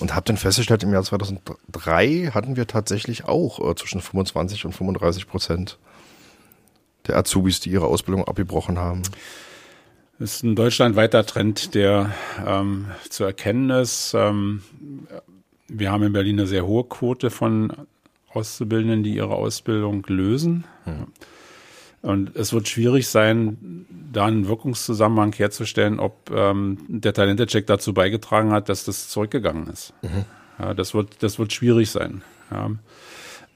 [0.00, 4.72] Und habe dann festgestellt, im Jahr 2003 hatten wir tatsächlich auch äh, zwischen 25 und
[4.72, 5.78] 35 Prozent
[7.06, 9.02] der Azubis, die ihre Ausbildung abgebrochen haben?
[10.20, 12.12] Das ist ein deutschlandweiter Trend, der
[12.46, 14.12] ähm, zu erkennen ist.
[14.14, 14.62] Ähm,
[15.66, 17.72] wir haben in Berlin eine sehr hohe Quote von
[18.34, 20.64] Auszubildenden, die ihre Ausbildung lösen.
[20.84, 21.06] Mhm.
[22.02, 28.52] Und es wird schwierig sein, da einen Wirkungszusammenhang herzustellen, ob ähm, der Talentecheck dazu beigetragen
[28.52, 29.94] hat, dass das zurückgegangen ist.
[30.02, 30.26] Mhm.
[30.58, 32.20] Ja, das wird, das wird schwierig sein.
[32.50, 32.70] Ja.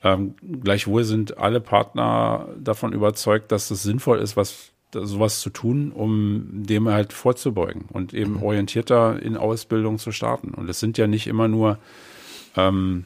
[0.02, 4.70] Ähm, gleichwohl sind alle Partner davon überzeugt, dass es sinnvoll ist, was
[5.02, 8.42] sowas zu tun, um dem halt vorzubeugen und eben mhm.
[8.42, 10.50] orientierter in Ausbildung zu starten.
[10.54, 11.78] Und es sind ja nicht immer nur
[12.56, 13.04] ähm,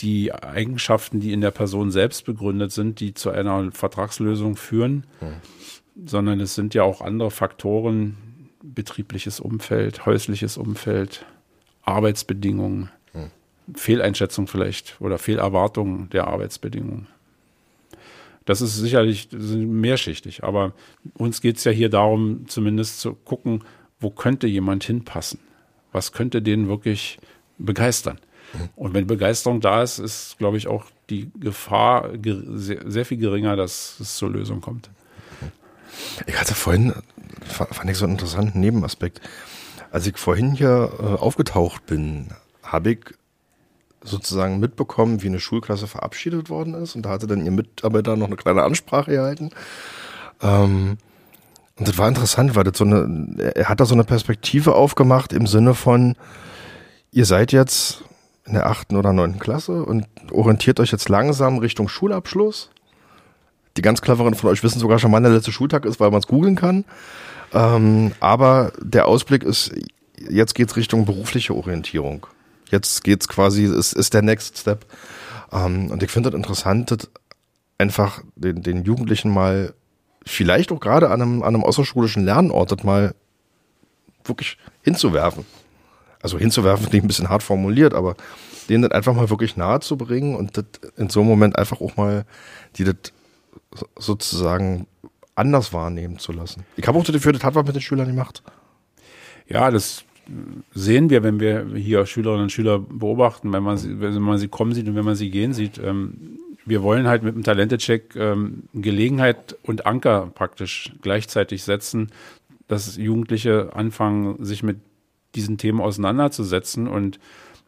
[0.00, 6.06] die Eigenschaften, die in der Person selbst begründet sind, die zu einer Vertragslösung führen, mhm.
[6.06, 8.16] sondern es sind ja auch andere Faktoren,
[8.62, 11.24] betriebliches Umfeld, häusliches Umfeld,
[11.82, 12.90] Arbeitsbedingungen,
[13.74, 17.08] Fehleinschätzung vielleicht oder Fehlerwartung der Arbeitsbedingungen.
[18.46, 20.72] Das ist sicherlich mehrschichtig, aber
[21.14, 23.64] uns geht es ja hier darum, zumindest zu gucken,
[23.98, 25.40] wo könnte jemand hinpassen?
[25.92, 27.18] Was könnte den wirklich
[27.58, 28.18] begeistern?
[28.76, 33.98] Und wenn Begeisterung da ist, ist, glaube ich, auch die Gefahr sehr, viel geringer, dass
[34.00, 34.90] es zur Lösung kommt.
[36.26, 36.94] Ich hatte vorhin,
[37.44, 39.20] fand ich so einen interessanten Nebenaspekt.
[39.90, 42.28] Als ich vorhin hier äh, aufgetaucht bin,
[42.62, 42.98] habe ich
[44.06, 46.94] sozusagen mitbekommen, wie eine Schulklasse verabschiedet worden ist.
[46.94, 49.50] Und da hatte dann ihr Mitarbeiter noch eine kleine Ansprache gehalten.
[50.42, 50.98] Ähm,
[51.78, 55.32] und das war interessant, weil das so eine, er hat da so eine Perspektive aufgemacht
[55.32, 56.16] im Sinne von,
[57.12, 58.02] ihr seid jetzt
[58.46, 62.70] in der achten oder neunten Klasse und orientiert euch jetzt langsam Richtung Schulabschluss.
[63.76, 66.20] die ganz cleveren von euch wissen sogar schon, wann der letzte Schultag ist, weil man
[66.20, 66.86] es googeln kann.
[67.52, 69.72] Ähm, aber der Ausblick ist,
[70.30, 72.26] jetzt geht's Richtung berufliche Orientierung.
[72.70, 74.86] Jetzt geht's quasi, ist, ist der Next Step.
[75.52, 77.10] Ähm, und ich finde das interessant, das
[77.78, 79.74] einfach den, den Jugendlichen mal,
[80.24, 83.14] vielleicht auch gerade an einem, an einem außerschulischen Lernort, das mal
[84.24, 85.44] wirklich hinzuwerfen.
[86.20, 88.16] Also hinzuwerfen klingt ein bisschen hart formuliert, aber
[88.68, 90.64] denen das einfach mal wirklich nahe zu bringen und das
[90.96, 92.24] in so einem Moment einfach auch mal,
[92.76, 92.96] die das
[93.96, 94.88] sozusagen
[95.36, 96.64] anders wahrnehmen zu lassen.
[96.76, 98.42] Ich habe auch Gefühl, das hat was mit den Schülern gemacht.
[99.46, 100.02] Ja, das
[100.74, 104.48] sehen wir, wenn wir hier Schülerinnen und Schüler beobachten, wenn man sie, wenn man sie
[104.48, 105.78] kommen sieht und wenn man sie gehen sieht.
[105.78, 112.10] Ähm, wir wollen halt mit dem Talentecheck ähm, Gelegenheit und Anker praktisch gleichzeitig setzen,
[112.66, 114.78] dass Jugendliche anfangen, sich mit
[115.36, 116.88] diesen Themen auseinanderzusetzen.
[116.88, 117.20] Und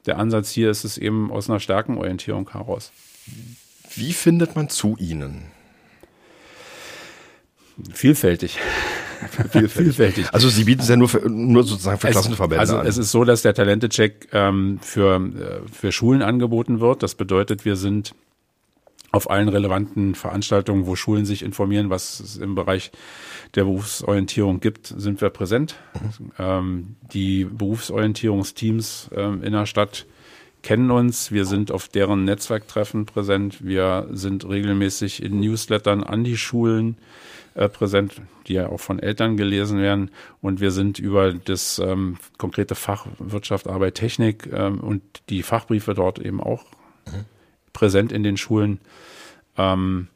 [0.07, 2.93] der Ansatz hier ist es eben aus einer Stärkenorientierung heraus.
[3.95, 5.45] Wie findet man zu Ihnen?
[7.93, 8.59] Vielfältig.
[9.69, 10.27] Vielfältig.
[10.33, 12.87] Also Sie bieten es ja nur, für, nur sozusagen für Klassenverbände also an.
[12.87, 17.03] es ist so, dass der Talentecheck ähm, für, äh, für Schulen angeboten wird.
[17.03, 18.15] Das bedeutet, wir sind
[19.11, 22.91] auf allen relevanten Veranstaltungen, wo Schulen sich informieren, was es im Bereich
[23.55, 25.77] der Berufsorientierung gibt, sind wir präsent.
[25.95, 26.33] Mhm.
[26.39, 30.07] Ähm, die Berufsorientierungsteams ähm, in der Stadt
[30.63, 31.33] kennen uns.
[31.33, 33.65] Wir sind auf deren Netzwerktreffen präsent.
[33.65, 36.99] Wir sind regelmäßig in Newslettern an die Schulen
[37.59, 40.11] äh, präsent, die ja auch von Eltern gelesen werden.
[40.41, 45.95] Und wir sind über das ähm, konkrete Fach Wirtschaft, Arbeit, Technik ähm, und die Fachbriefe
[45.95, 46.65] dort eben auch
[47.07, 47.25] mhm
[47.79, 48.81] präsent in den Schulen
[49.57, 50.09] ähm,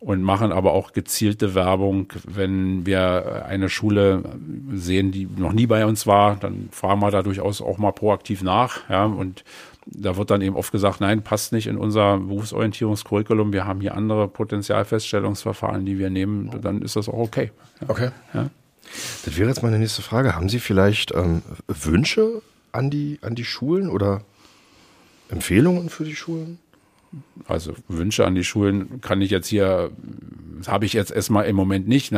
[0.00, 2.12] und machen aber auch gezielte Werbung.
[2.24, 4.22] Wenn wir eine Schule
[4.70, 8.42] sehen, die noch nie bei uns war, dann fragen wir da durchaus auch mal proaktiv
[8.42, 8.88] nach.
[8.90, 9.44] Ja, und
[9.86, 13.52] da wird dann eben oft gesagt, nein, passt nicht in unser Berufsorientierungskurriculum.
[13.52, 16.50] Wir haben hier andere Potenzialfeststellungsverfahren, die wir nehmen.
[16.62, 17.50] Dann ist das auch okay.
[17.86, 18.10] Okay.
[18.32, 18.50] Ja.
[19.24, 20.34] Das wäre jetzt meine nächste Frage.
[20.34, 22.42] Haben Sie vielleicht ähm, Wünsche
[22.72, 24.22] an die, an die Schulen oder
[25.28, 26.58] Empfehlungen für die Schulen?
[27.46, 29.90] also Wünsche an die Schulen kann ich jetzt hier,
[30.66, 32.12] habe ich jetzt erstmal im Moment nicht.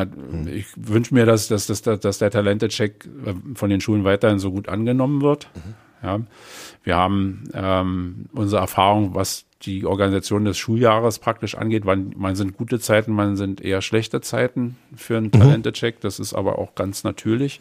[0.47, 4.51] Ich wünsche mir, dass, dass, dass, dass der Talente-Check äh, von den Schulen weiterhin so
[4.51, 5.49] gut angenommen wird.
[5.55, 5.75] Mhm.
[6.07, 6.21] Ja.
[6.85, 11.85] Wir haben ähm, unsere Erfahrung, was die Organisation des Schuljahres praktisch angeht.
[11.85, 15.33] Wann, man sind gute Zeiten, man sind eher schlechte Zeiten für einen mhm.
[15.33, 16.01] Talente-Check.
[16.01, 17.61] Das ist aber auch ganz natürlich.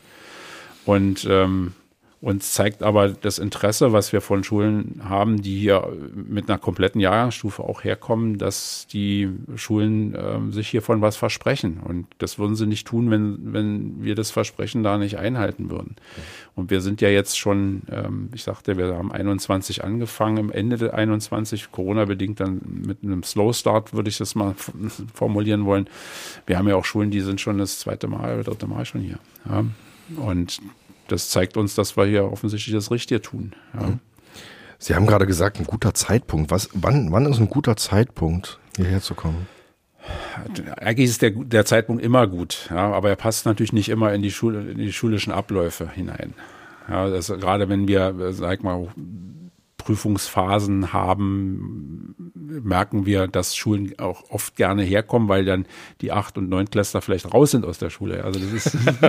[0.86, 1.74] Und ähm,
[2.22, 7.00] uns zeigt aber das Interesse, was wir von Schulen haben, die hier mit einer kompletten
[7.02, 11.80] Jahrgangsstufe auch herkommen, dass die Schulen äh, sich hiervon was versprechen.
[11.84, 15.98] Und das würden sie nicht tun, wenn, wenn wir das Versprechen da nicht einhalten würden.
[16.56, 20.78] Und wir sind ja jetzt schon, ähm, ich sagte, wir haben 21 angefangen, im Ende
[20.78, 24.56] der 21, Corona-bedingt dann mit einem Slow Start, würde ich das mal
[25.14, 25.88] formulieren wollen.
[26.48, 29.20] Wir haben ja auch Schulen, die sind schon das zweite Mal, dritte Mal schon hier.
[29.48, 29.66] Ja.
[30.18, 30.62] Und
[31.08, 33.54] das zeigt uns, dass wir hier offensichtlich das Richtige tun.
[33.74, 33.88] Ja.
[33.88, 34.00] Mhm.
[34.78, 36.52] Sie haben gerade gesagt, ein guter Zeitpunkt.
[36.52, 39.48] Was, wann, wann ist ein guter Zeitpunkt, hierher zu kommen?
[40.78, 44.22] Eigentlich ist der, der Zeitpunkt immer gut, ja, aber er passt natürlich nicht immer in
[44.22, 46.36] die, Schule, in die schulischen Abläufe hinein.
[46.88, 48.90] Ja, das, gerade wenn wir, sag mal,
[49.86, 55.68] Prüfungsphasen haben, merken wir, dass Schulen auch oft gerne herkommen, weil dann
[56.02, 58.24] die Acht- und Neunklässler vielleicht raus sind aus der Schule.
[58.24, 58.74] Also das ist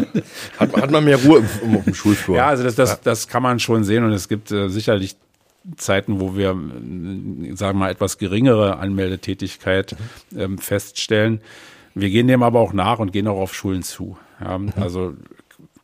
[0.59, 2.37] hat, hat man mehr Ruhe im, im Schulflur.
[2.37, 5.17] Ja, also das, das, das kann man schon sehen und es gibt äh, sicherlich
[5.77, 9.97] Zeiten, wo wir, äh, sagen wir mal, etwas geringere Anmeldetätigkeit
[10.31, 10.41] mhm.
[10.41, 11.41] ähm, feststellen.
[11.95, 14.19] Wir gehen dem aber auch nach und gehen auch auf Schulen zu.
[14.41, 14.75] Ja, mhm.
[14.77, 15.15] Also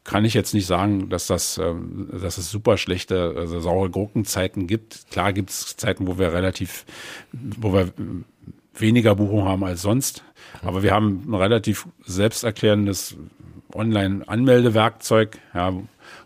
[0.04, 4.66] kann ich jetzt nicht sagen, dass das, ähm, dass es super schlechte, also saure Gurkenzeiten
[4.66, 5.06] gibt.
[5.10, 6.84] Klar gibt es Zeiten, wo wir relativ,
[7.32, 7.92] wo wir
[8.74, 10.24] weniger Buchungen haben als sonst.
[10.62, 13.16] Aber wir haben ein relativ selbsterklärendes
[13.74, 15.72] Online-Anmeldewerkzeug, ja,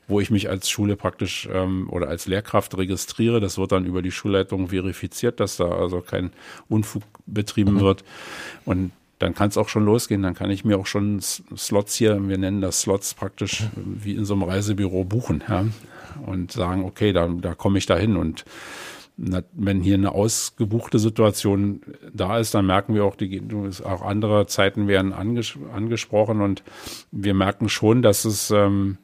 [0.08, 3.40] wo ich mich als Schule praktisch ähm, oder als Lehrkraft registriere.
[3.40, 6.30] Das wird dann über die Schulleitung verifiziert, dass da also kein
[6.68, 7.80] Unfug betrieben mhm.
[7.80, 8.04] wird.
[8.64, 10.22] Und dann kann es auch schon losgehen.
[10.22, 14.24] Dann kann ich mir auch schon Slots hier, wir nennen das Slots praktisch wie in
[14.24, 15.64] so einem Reisebüro buchen ja?
[16.26, 18.16] und sagen, okay, da, da komme ich da hin.
[18.16, 18.44] Und
[19.16, 21.80] wenn hier eine ausgebuchte Situation
[22.12, 23.42] da ist, dann merken wir auch, die,
[23.84, 26.62] auch andere Zeiten werden anges angesprochen und
[27.10, 28.98] wir merken schon, dass es ähm,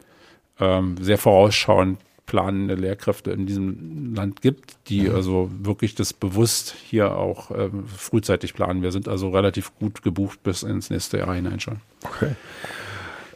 [0.60, 5.14] ähm, sehr vorausschauend planende Lehrkräfte in diesem Land gibt, die mhm.
[5.14, 8.82] also wirklich das bewusst hier auch äh, frühzeitig planen.
[8.82, 11.78] Wir sind also relativ gut gebucht bis ins nächste Jahr hinein schon.
[12.04, 12.34] Okay.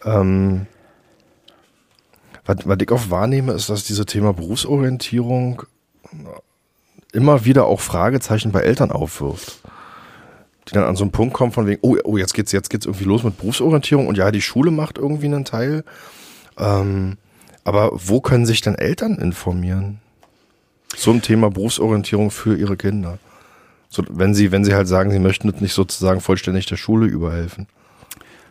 [0.04, 0.66] Ähm,
[2.44, 5.64] was, was ich auch wahrnehme, ist, dass dieses Thema Berufsorientierung
[7.12, 9.60] immer wieder auch Fragezeichen bei Eltern aufwirft.
[10.68, 12.86] die dann an so einen Punkt kommen von wegen, oh, oh jetzt geht's, jetzt geht's
[12.86, 15.84] irgendwie los mit Berufsorientierung und ja, die Schule macht irgendwie einen Teil.
[16.58, 17.18] Ähm,
[17.66, 19.98] aber wo können sich dann Eltern informieren?
[20.88, 23.18] Zum Thema Berufsorientierung für ihre Kinder.
[23.88, 27.66] So, wenn sie, wenn sie halt sagen, sie möchten nicht sozusagen vollständig der Schule überhelfen.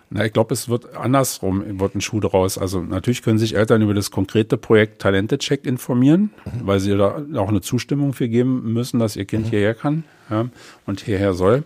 [0.10, 2.58] Na, ich glaube, es wird andersrum, wird ein Schuh draus.
[2.58, 6.68] Also natürlich können sich Eltern über das konkrete Projekt Talente-Check informieren, mhm.
[6.68, 9.50] weil sie da auch eine Zustimmung für geben müssen, dass ihr Kind mhm.
[9.52, 10.50] hierher kann ja,
[10.86, 11.64] und hierher soll.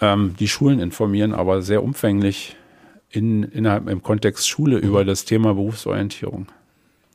[0.00, 2.56] Ähm, die Schulen informieren aber sehr umfänglich
[3.10, 4.82] in, innerhalb im Kontext Schule mhm.
[4.82, 6.46] über das Thema Berufsorientierung.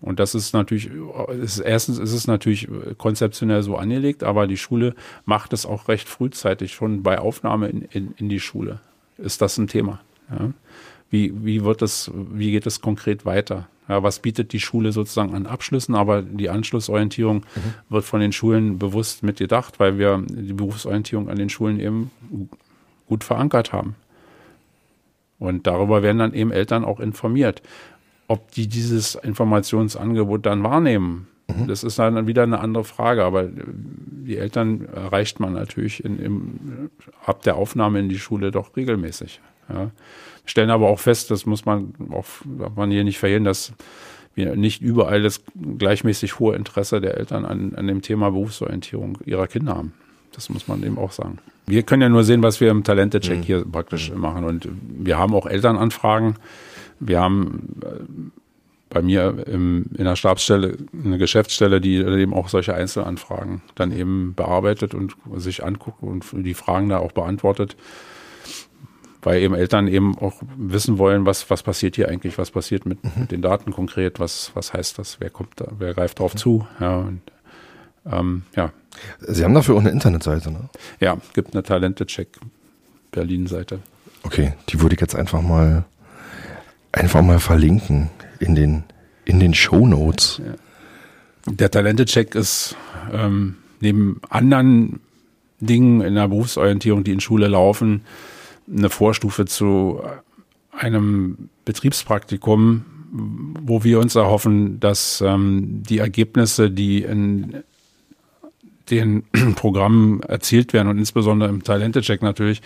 [0.01, 0.89] Und das ist natürlich,
[1.41, 4.93] ist, erstens ist es natürlich konzeptionell so angelegt, aber die Schule
[5.25, 8.81] macht es auch recht frühzeitig, schon bei Aufnahme in, in, in die Schule.
[9.17, 10.01] Ist das ein Thema?
[10.29, 10.51] Ja?
[11.09, 13.67] Wie, wie wird das, wie geht es konkret weiter?
[13.87, 15.93] Ja, was bietet die Schule sozusagen an Abschlüssen?
[15.95, 17.73] Aber die Anschlussorientierung mhm.
[17.89, 22.11] wird von den Schulen bewusst mitgedacht, weil wir die Berufsorientierung an den Schulen eben
[23.07, 23.95] gut verankert haben.
[25.37, 27.61] Und darüber werden dann eben Eltern auch informiert.
[28.27, 31.67] Ob die dieses Informationsangebot dann wahrnehmen, mhm.
[31.67, 33.23] das ist dann wieder eine andere Frage.
[33.23, 36.89] Aber die Eltern erreicht man natürlich in, im,
[37.25, 39.41] ab der Aufnahme in die Schule doch regelmäßig.
[39.69, 39.91] Ja.
[40.45, 43.73] Stellen aber auch fest, das muss man auch darf man hier nicht verhindern, dass
[44.35, 45.43] wir nicht überall das
[45.77, 49.93] gleichmäßig hohe Interesse der Eltern an, an dem Thema Berufsorientierung ihrer Kinder haben.
[50.33, 51.39] Das muss man eben auch sagen.
[51.65, 53.43] Wir können ja nur sehen, was wir im Talente-Check mhm.
[53.43, 54.19] hier praktisch mhm.
[54.19, 54.43] machen.
[54.43, 56.35] Und wir haben auch Elternanfragen.
[56.99, 58.31] Wir haben äh,
[58.89, 64.35] bei mir im, in der Stabsstelle eine Geschäftsstelle, die eben auch solche Einzelanfragen dann eben
[64.35, 67.75] bearbeitet und sich anguckt und die Fragen da auch beantwortet
[69.25, 73.03] weil eben Eltern eben auch wissen wollen, was, was passiert hier eigentlich, was passiert mit,
[73.03, 73.11] mhm.
[73.21, 76.37] mit den Daten konkret, was, was heißt das, wer kommt da, wer greift drauf mhm.
[76.37, 77.21] zu, ja, und,
[78.05, 78.71] ähm, ja.
[79.19, 80.69] Sie haben dafür auch eine Internetseite, ne?
[80.99, 82.27] Ja, gibt eine Talente-Check
[83.11, 83.79] Berlin-Seite.
[84.23, 85.85] Okay, die würde ich jetzt einfach mal,
[86.95, 88.83] einfach mal verlinken in den,
[89.25, 90.41] in den Show Notes.
[91.45, 92.75] Der Talente-Check ist
[93.11, 94.99] ähm, neben anderen
[95.59, 98.01] Dingen in der Berufsorientierung, die in Schule laufen,
[98.71, 100.01] eine Vorstufe zu
[100.71, 107.63] einem Betriebspraktikum, wo wir uns erhoffen, dass ähm, die Ergebnisse, die in
[108.89, 109.23] den
[109.55, 112.61] Programmen erzielt werden und insbesondere im Talente-Check natürlich,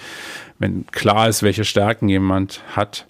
[0.58, 3.08] wenn klar ist, welche Stärken jemand hat,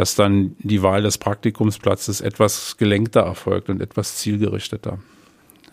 [0.00, 4.98] dass dann die Wahl des Praktikumsplatzes etwas gelenkter erfolgt und etwas zielgerichteter.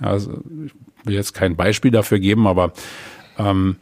[0.01, 0.73] Also ich
[1.05, 2.73] will jetzt kein Beispiel dafür geben, aber
[3.37, 3.77] ähm,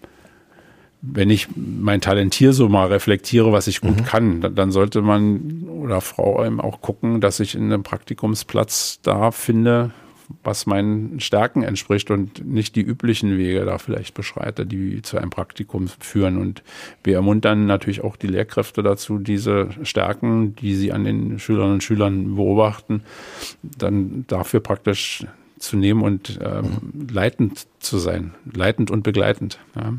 [1.01, 4.05] wenn ich mein Talentier so mal reflektiere, was ich gut mhm.
[4.05, 8.99] kann, dann, dann, sollte man oder Frau eben auch gucken, dass ich in einem Praktikumsplatz
[9.01, 9.93] da finde,
[10.43, 15.29] was meinen Stärken entspricht und nicht die üblichen Wege da vielleicht beschreite, die zu einem
[15.29, 16.37] Praktikum führen.
[16.37, 16.63] Und
[17.03, 21.83] wir ermuntern natürlich auch die Lehrkräfte dazu, diese Stärken, die sie an den Schülerinnen und
[21.83, 23.03] Schülern beobachten,
[23.61, 25.25] dann dafür praktisch
[25.59, 27.07] zu nehmen und ähm, mhm.
[27.11, 29.59] leitend zu sein, leitend und begleitend.
[29.75, 29.93] Ja.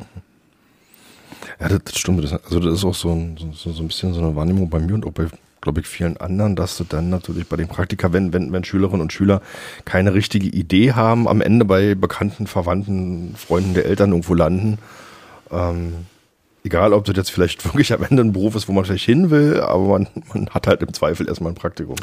[1.60, 2.22] Ja, das, das stimmt.
[2.24, 4.78] Das, also das ist auch so ein, so, so ein bisschen so eine Wahrnehmung bei
[4.78, 5.26] mir und auch bei,
[5.66, 9.00] glaube ich, vielen anderen, dass du dann natürlich bei den Praktika, wenn, wenn, wenn Schülerinnen
[9.00, 9.42] und Schüler
[9.84, 14.78] keine richtige Idee haben, am Ende bei bekannten, Verwandten, Freunden der Eltern irgendwo landen,
[15.50, 16.06] ähm,
[16.66, 19.30] Egal, ob das jetzt vielleicht wirklich am Ende ein Beruf ist, wo man vielleicht hin
[19.30, 21.94] will, aber man, man hat halt im Zweifel erstmal ein Praktikum.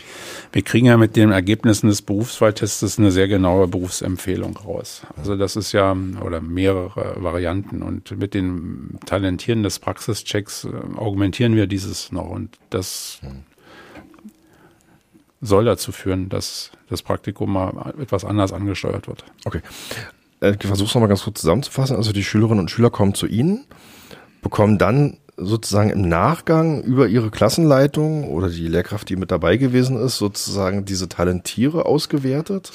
[0.54, 5.02] Wir kriegen ja mit den Ergebnissen des Berufswahltests eine sehr genaue Berufsempfehlung raus.
[5.18, 5.94] Also das ist ja,
[6.26, 7.82] oder mehrere Varianten.
[7.82, 12.30] Und mit den Talentieren des Praxischecks äh, augmentieren wir dieses noch.
[12.30, 13.44] Und das hm.
[15.44, 19.24] Soll dazu führen, dass das Praktikum mal etwas anders angesteuert wird.
[19.46, 19.62] Okay.
[20.40, 21.96] Äh, ich versuche es nochmal ganz kurz zusammenzufassen.
[21.96, 23.66] Also die Schülerinnen und Schüler kommen zu Ihnen
[24.44, 29.98] bekommen dann sozusagen im Nachgang über ihre Klassenleitung oder die Lehrkraft, die mit dabei gewesen
[29.98, 32.72] ist, sozusagen diese Talentiere ausgewertet,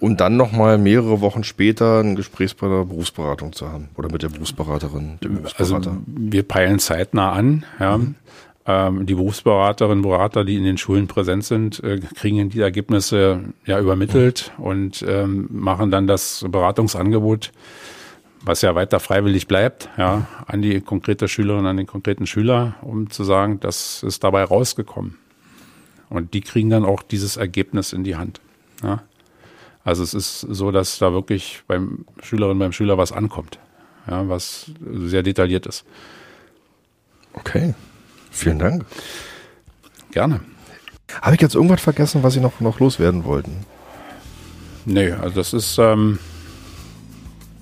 [0.00, 4.24] um dann nochmal mehrere Wochen später ein Gespräch bei der Berufsberatung zu haben oder mit
[4.24, 5.90] der Berufsberaterin, dem Berufsberater.
[5.90, 7.98] Also wir peilen zeitnah an, ja.
[7.98, 8.16] Mhm.
[8.64, 13.80] Ähm, die Berufsberaterinnen, Berater, die in den Schulen präsent sind, äh, kriegen die Ergebnisse ja
[13.80, 17.52] übermittelt und ähm, machen dann das Beratungsangebot
[18.44, 23.10] was ja weiter freiwillig bleibt, ja, an die konkrete Schülerin, an den konkreten Schüler, um
[23.10, 25.16] zu sagen, das ist dabei rausgekommen.
[26.08, 28.40] Und die kriegen dann auch dieses Ergebnis in die Hand.
[28.82, 29.02] Ja.
[29.84, 33.58] Also es ist so, dass da wirklich beim Schülerin, beim Schüler was ankommt,
[34.08, 35.84] ja, was sehr detailliert ist.
[37.34, 37.74] Okay,
[38.32, 38.84] vielen Dank.
[40.10, 40.40] Gerne.
[41.20, 43.66] Habe ich jetzt irgendwas vergessen, was Sie noch, noch loswerden wollten?
[44.84, 46.18] Nee, also das ist, ähm,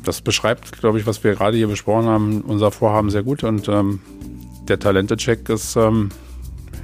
[0.04, 3.44] das beschreibt, glaube ich, was wir gerade hier besprochen haben, unser Vorhaben sehr gut.
[3.44, 4.00] Und ähm,
[4.68, 6.10] der Talente-Check ist ähm,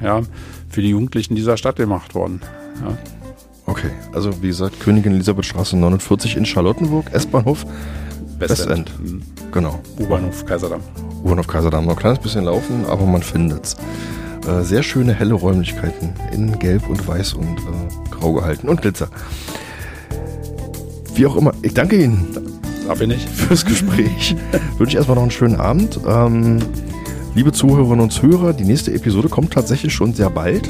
[0.02, 0.22] ja,
[0.68, 2.40] für die Jugendlichen dieser Stadt gemacht worden.
[2.82, 2.98] Ja.
[3.66, 7.66] Okay, also wie gesagt, Königin Elisabethstraße 49 in Charlottenburg, S-Bahnhof,
[8.38, 8.90] Westend.
[8.90, 9.22] West mhm.
[9.56, 9.80] Genau.
[9.98, 10.82] U-Bahnhof Kaiserdamm.
[11.24, 11.86] U-Bahnhof Kaiserdamm.
[11.86, 13.74] Noch ein kleines bisschen laufen, aber man findet's.
[14.46, 19.08] Äh, sehr schöne helle Räumlichkeiten in Gelb und Weiß und äh, Grau gehalten und Glitzer.
[21.14, 22.36] Wie auch immer, ich danke Ihnen.
[22.86, 23.26] Darf ich nicht.
[23.30, 24.36] Fürs Gespräch.
[24.76, 26.00] Wünsche ich erstmal noch einen schönen Abend.
[26.06, 26.58] Ähm,
[27.34, 30.68] liebe Zuhörerinnen und Zuhörer, die nächste Episode kommt tatsächlich schon sehr bald.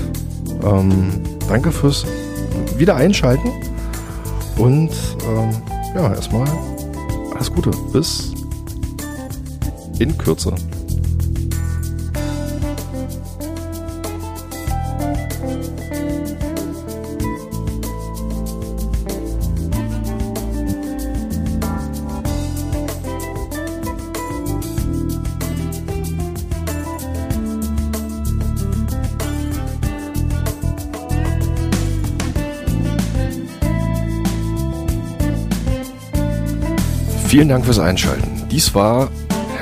[0.62, 1.08] Ähm,
[1.48, 2.06] danke fürs
[2.76, 3.50] wieder einschalten.
[4.58, 4.92] Und
[5.28, 5.50] ähm,
[5.96, 6.46] ja, erstmal
[7.34, 7.72] alles Gute.
[7.92, 8.35] Bis
[9.98, 10.54] in Kürze.
[37.28, 38.48] Vielen Dank fürs Einschalten.
[38.50, 39.10] Dies war